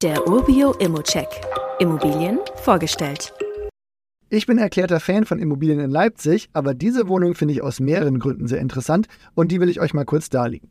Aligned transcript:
Der 0.00 0.28
Urbio 0.28 0.74
Immocheck. 0.74 1.26
Immobilien 1.80 2.38
vorgestellt. 2.62 3.34
Ich 4.30 4.46
bin 4.46 4.56
erklärter 4.56 5.00
Fan 5.00 5.24
von 5.24 5.40
Immobilien 5.40 5.80
in 5.80 5.90
Leipzig, 5.90 6.48
aber 6.52 6.72
diese 6.72 7.08
Wohnung 7.08 7.34
finde 7.34 7.54
ich 7.54 7.64
aus 7.64 7.80
mehreren 7.80 8.20
Gründen 8.20 8.46
sehr 8.46 8.60
interessant 8.60 9.08
und 9.34 9.50
die 9.50 9.60
will 9.60 9.68
ich 9.68 9.80
euch 9.80 9.94
mal 9.94 10.04
kurz 10.04 10.28
darlegen. 10.28 10.68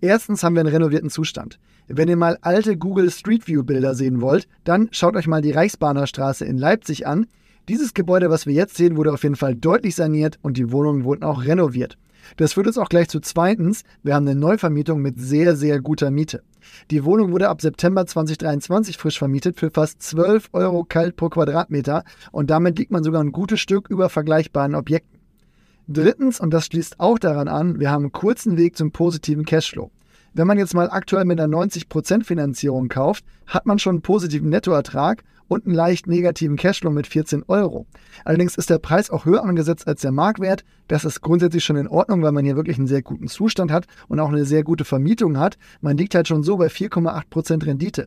Erstens 0.00 0.42
haben 0.42 0.54
wir 0.54 0.60
einen 0.60 0.72
renovierten 0.72 1.10
Zustand. 1.10 1.58
Wenn 1.88 2.08
ihr 2.08 2.16
mal 2.16 2.38
alte 2.40 2.78
Google 2.78 3.10
Street 3.10 3.46
View 3.46 3.64
Bilder 3.64 3.94
sehen 3.94 4.22
wollt, 4.22 4.48
dann 4.64 4.88
schaut 4.92 5.14
euch 5.14 5.26
mal 5.26 5.42
die 5.42 5.52
Reichsbahner 5.52 6.06
Straße 6.06 6.46
in 6.46 6.56
Leipzig 6.56 7.06
an. 7.06 7.26
Dieses 7.68 7.92
Gebäude, 7.92 8.30
was 8.30 8.46
wir 8.46 8.54
jetzt 8.54 8.78
sehen, 8.78 8.96
wurde 8.96 9.12
auf 9.12 9.24
jeden 9.24 9.36
Fall 9.36 9.56
deutlich 9.56 9.94
saniert 9.94 10.38
und 10.40 10.56
die 10.56 10.72
Wohnungen 10.72 11.04
wurden 11.04 11.22
auch 11.22 11.44
renoviert. 11.44 11.98
Das 12.38 12.54
führt 12.54 12.66
uns 12.66 12.78
auch 12.78 12.88
gleich 12.88 13.08
zu 13.08 13.20
zweitens. 13.20 13.82
Wir 14.02 14.14
haben 14.14 14.26
eine 14.26 14.40
Neuvermietung 14.40 15.02
mit 15.02 15.20
sehr, 15.20 15.54
sehr 15.54 15.82
guter 15.82 16.10
Miete. 16.10 16.42
Die 16.90 17.04
Wohnung 17.04 17.32
wurde 17.32 17.48
ab 17.48 17.60
September 17.60 18.06
2023 18.06 18.96
frisch 18.96 19.18
vermietet 19.18 19.58
für 19.58 19.70
fast 19.70 20.02
12 20.02 20.50
Euro 20.52 20.84
kalt 20.84 21.16
pro 21.16 21.28
Quadratmeter 21.28 22.04
und 22.32 22.50
damit 22.50 22.78
liegt 22.78 22.90
man 22.90 23.04
sogar 23.04 23.22
ein 23.22 23.32
gutes 23.32 23.60
Stück 23.60 23.88
über 23.90 24.08
vergleichbaren 24.08 24.74
Objekten. 24.74 25.20
Drittens, 25.88 26.38
und 26.40 26.50
das 26.52 26.66
schließt 26.66 27.00
auch 27.00 27.18
daran 27.18 27.48
an, 27.48 27.80
wir 27.80 27.90
haben 27.90 28.04
einen 28.04 28.12
kurzen 28.12 28.56
Weg 28.56 28.76
zum 28.76 28.92
positiven 28.92 29.44
Cashflow. 29.44 29.90
Wenn 30.32 30.46
man 30.46 30.58
jetzt 30.58 30.74
mal 30.74 30.88
aktuell 30.90 31.24
mit 31.24 31.40
einer 31.40 31.52
90% 31.52 32.22
Finanzierung 32.24 32.88
kauft, 32.88 33.24
hat 33.46 33.66
man 33.66 33.80
schon 33.80 33.96
einen 33.96 34.02
positiven 34.02 34.48
Nettoertrag 34.48 35.24
und 35.48 35.66
einen 35.66 35.74
leicht 35.74 36.06
negativen 36.06 36.56
Cashflow 36.56 36.92
mit 36.92 37.08
14 37.08 37.42
Euro. 37.48 37.86
Allerdings 38.24 38.54
ist 38.54 38.70
der 38.70 38.78
Preis 38.78 39.10
auch 39.10 39.24
höher 39.24 39.42
angesetzt 39.42 39.88
als 39.88 40.02
der 40.02 40.12
Marktwert. 40.12 40.64
Das 40.86 41.04
ist 41.04 41.20
grundsätzlich 41.20 41.64
schon 41.64 41.74
in 41.74 41.88
Ordnung, 41.88 42.22
weil 42.22 42.30
man 42.30 42.44
hier 42.44 42.54
wirklich 42.54 42.78
einen 42.78 42.86
sehr 42.86 43.02
guten 43.02 43.26
Zustand 43.26 43.72
hat 43.72 43.86
und 44.06 44.20
auch 44.20 44.28
eine 44.28 44.44
sehr 44.44 44.62
gute 44.62 44.84
Vermietung 44.84 45.36
hat. 45.36 45.58
Man 45.80 45.96
liegt 45.96 46.14
halt 46.14 46.28
schon 46.28 46.44
so 46.44 46.56
bei 46.56 46.68
4,8% 46.68 47.66
Rendite. 47.66 48.06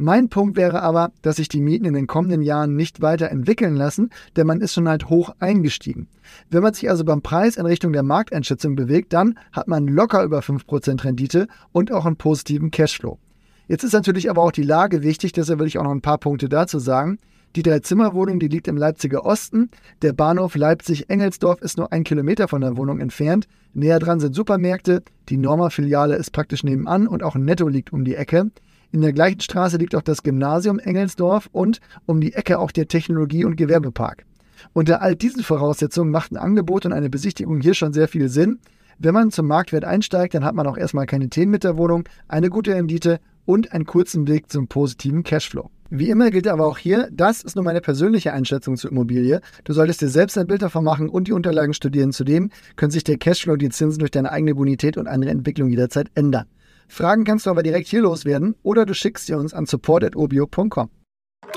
Mein 0.00 0.28
Punkt 0.28 0.56
wäre 0.56 0.80
aber, 0.82 1.10
dass 1.22 1.36
sich 1.36 1.48
die 1.48 1.60
Mieten 1.60 1.84
in 1.84 1.92
den 1.92 2.06
kommenden 2.06 2.40
Jahren 2.40 2.76
nicht 2.76 3.00
weiter 3.00 3.32
entwickeln 3.32 3.74
lassen, 3.74 4.10
denn 4.36 4.46
man 4.46 4.60
ist 4.60 4.72
schon 4.72 4.88
halt 4.88 5.10
hoch 5.10 5.34
eingestiegen. 5.40 6.06
Wenn 6.50 6.62
man 6.62 6.72
sich 6.72 6.88
also 6.88 7.04
beim 7.04 7.20
Preis 7.20 7.56
in 7.56 7.66
Richtung 7.66 7.92
der 7.92 8.04
Markteinschätzung 8.04 8.76
bewegt, 8.76 9.12
dann 9.12 9.36
hat 9.50 9.66
man 9.66 9.88
locker 9.88 10.22
über 10.22 10.38
5% 10.38 11.02
Rendite 11.02 11.48
und 11.72 11.90
auch 11.90 12.06
einen 12.06 12.14
positiven 12.14 12.70
Cashflow. 12.70 13.18
Jetzt 13.66 13.82
ist 13.82 13.92
natürlich 13.92 14.30
aber 14.30 14.40
auch 14.42 14.52
die 14.52 14.62
Lage 14.62 15.02
wichtig, 15.02 15.32
deshalb 15.32 15.58
will 15.58 15.66
ich 15.66 15.78
auch 15.78 15.84
noch 15.84 15.90
ein 15.90 16.00
paar 16.00 16.18
Punkte 16.18 16.48
dazu 16.48 16.78
sagen. 16.78 17.18
Die 17.56 17.64
Drei-Zimmer-Wohnung, 17.64 18.38
die 18.38 18.46
liegt 18.46 18.68
im 18.68 18.76
Leipziger 18.76 19.26
Osten. 19.26 19.68
Der 20.02 20.12
Bahnhof 20.12 20.54
Leipzig-Engelsdorf 20.54 21.60
ist 21.60 21.76
nur 21.76 21.92
ein 21.92 22.04
Kilometer 22.04 22.46
von 22.46 22.60
der 22.60 22.76
Wohnung 22.76 23.00
entfernt. 23.00 23.48
Näher 23.74 23.98
dran 23.98 24.20
sind 24.20 24.36
Supermärkte. 24.36 25.02
Die 25.28 25.38
Norma-Filiale 25.38 26.14
ist 26.14 26.30
praktisch 26.30 26.62
nebenan 26.62 27.08
und 27.08 27.24
auch 27.24 27.34
Netto 27.34 27.66
liegt 27.66 27.92
um 27.92 28.04
die 28.04 28.14
Ecke. 28.14 28.52
In 28.90 29.02
der 29.02 29.12
gleichen 29.12 29.40
Straße 29.40 29.76
liegt 29.76 29.94
auch 29.94 30.02
das 30.02 30.22
Gymnasium 30.22 30.78
Engelsdorf 30.78 31.48
und 31.52 31.80
um 32.06 32.20
die 32.20 32.32
Ecke 32.32 32.58
auch 32.58 32.72
der 32.72 32.88
Technologie- 32.88 33.44
und 33.44 33.56
Gewerbepark. 33.56 34.24
Unter 34.72 35.02
all 35.02 35.14
diesen 35.14 35.42
Voraussetzungen 35.42 36.10
macht 36.10 36.32
ein 36.32 36.38
Angebot 36.38 36.86
und 36.86 36.92
eine 36.92 37.10
Besichtigung 37.10 37.60
hier 37.60 37.74
schon 37.74 37.92
sehr 37.92 38.08
viel 38.08 38.28
Sinn. 38.28 38.58
Wenn 38.98 39.14
man 39.14 39.30
zum 39.30 39.46
Marktwert 39.46 39.84
einsteigt, 39.84 40.34
dann 40.34 40.44
hat 40.44 40.54
man 40.54 40.66
auch 40.66 40.78
erstmal 40.78 41.06
keine 41.06 41.28
Themen 41.28 41.52
mit 41.52 41.64
der 41.64 41.76
Wohnung, 41.76 42.04
eine 42.28 42.48
gute 42.48 42.74
Rendite 42.74 43.20
und 43.44 43.72
einen 43.72 43.84
kurzen 43.84 44.26
Weg 44.26 44.50
zum 44.50 44.68
positiven 44.68 45.22
Cashflow. 45.22 45.70
Wie 45.90 46.10
immer 46.10 46.30
gilt 46.30 46.48
aber 46.48 46.66
auch 46.66 46.76
hier, 46.76 47.08
das 47.12 47.42
ist 47.42 47.56
nur 47.56 47.64
meine 47.64 47.80
persönliche 47.80 48.32
Einschätzung 48.32 48.76
zur 48.76 48.90
Immobilie. 48.90 49.40
Du 49.64 49.72
solltest 49.72 50.02
dir 50.02 50.08
selbst 50.08 50.36
ein 50.36 50.46
Bild 50.46 50.62
davon 50.62 50.84
machen 50.84 51.08
und 51.08 51.28
die 51.28 51.32
Unterlagen 51.32 51.72
studieren. 51.72 52.12
Zudem 52.12 52.50
können 52.76 52.90
sich 52.90 53.04
der 53.04 53.16
Cashflow 53.16 53.54
und 53.54 53.62
die 53.62 53.70
Zinsen 53.70 54.00
durch 54.00 54.10
deine 54.10 54.32
eigene 54.32 54.54
Bonität 54.54 54.96
und 54.96 55.06
andere 55.06 55.30
Entwicklung 55.30 55.70
jederzeit 55.70 56.10
ändern. 56.14 56.46
Fragen 56.88 57.24
kannst 57.24 57.46
du 57.46 57.50
aber 57.50 57.62
direkt 57.62 57.88
hier 57.88 58.00
loswerden 58.00 58.56
oder 58.62 58.86
du 58.86 58.94
schickst 58.94 59.26
sie 59.26 59.34
uns 59.34 59.54
an 59.54 59.66
support.urbio.com. 59.66 60.90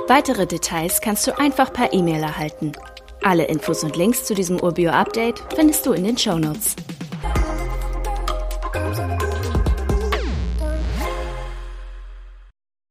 Weitere 0.08 0.46
Details 0.46 1.02
kannst 1.02 1.26
du 1.26 1.38
einfach 1.40 1.74
per 1.74 1.94
E-Mail 1.94 2.22
erhalten. 2.22 2.74
Alle 3.24 3.46
Infos 3.46 3.84
und 3.84 3.96
Links 3.96 4.26
zu 4.26 4.34
diesem 4.34 4.60
Urbio-Update 4.60 5.44
findest 5.56 5.86
du 5.86 5.94
in 5.94 6.04
den 6.04 6.18
Show 6.18 6.38
Notes. 6.38 6.76